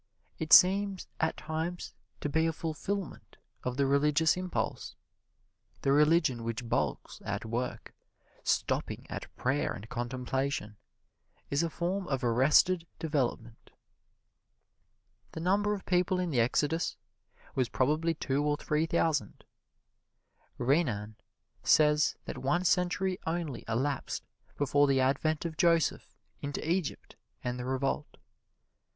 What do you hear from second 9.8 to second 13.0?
contemplation, is a form of arrested